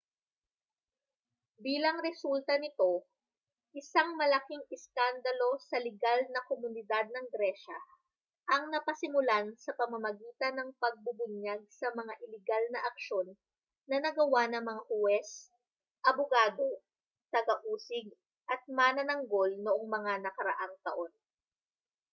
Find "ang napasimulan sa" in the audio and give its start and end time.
8.53-9.71